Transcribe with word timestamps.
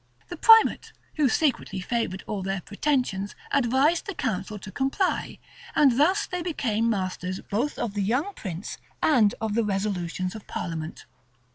[*] 0.17 0.29
The 0.29 0.35
primate, 0.35 0.93
who 1.17 1.29
secretly 1.29 1.79
favored 1.79 2.23
all 2.25 2.41
their 2.41 2.61
pretensions, 2.61 3.35
advised 3.51 4.07
the 4.07 4.15
council 4.15 4.57
to 4.57 4.71
comply; 4.71 5.37
and 5.75 5.99
thus 5.99 6.25
they 6.25 6.41
became 6.41 6.89
masters 6.89 7.39
both 7.39 7.77
of 7.77 7.93
the 7.93 8.01
young 8.01 8.33
prince 8.33 8.79
and 9.03 9.35
of 9.39 9.53
the 9.53 9.63
resolutions 9.63 10.33
of 10.33 10.47
parliament. 10.47 11.05